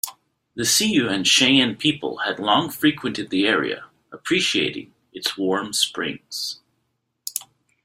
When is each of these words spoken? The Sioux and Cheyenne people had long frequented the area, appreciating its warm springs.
The 0.55 0.65
Sioux 0.65 1.07
and 1.07 1.27
Cheyenne 1.27 1.75
people 1.75 2.17
had 2.25 2.39
long 2.39 2.71
frequented 2.71 3.29
the 3.29 3.45
area, 3.45 3.85
appreciating 4.11 4.95
its 5.13 5.37
warm 5.37 5.73
springs. 5.73 6.59